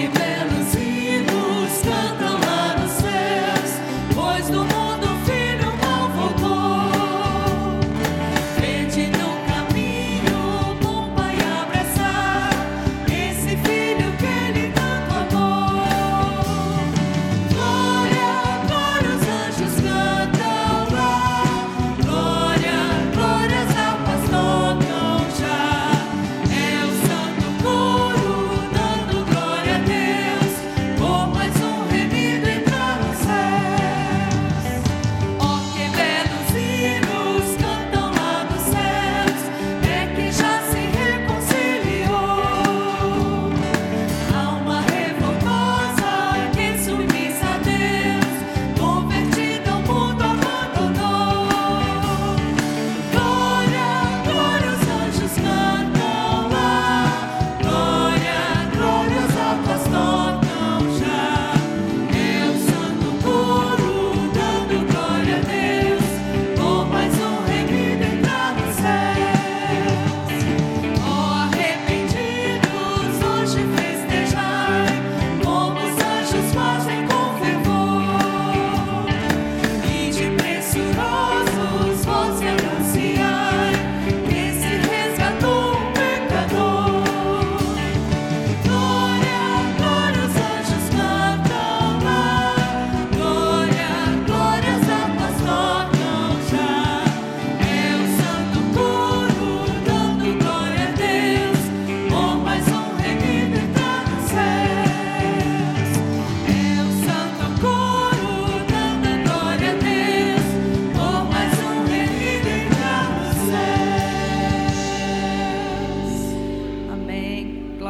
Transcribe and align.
keep 0.00 0.16
it 0.16 0.49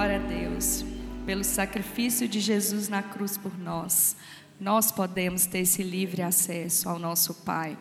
Glória 0.01 0.17
a 0.17 0.27
Deus 0.27 0.83
pelo 1.27 1.45
sacrifício 1.45 2.27
de 2.27 2.41
Jesus 2.41 2.89
na 2.89 3.03
cruz 3.03 3.37
por 3.37 3.59
nós. 3.59 4.17
Nós 4.59 4.91
podemos 4.91 5.45
ter 5.45 5.59
esse 5.59 5.83
livre 5.83 6.23
acesso 6.23 6.89
ao 6.89 6.99
nosso 6.99 7.35
Pai. 7.35 7.77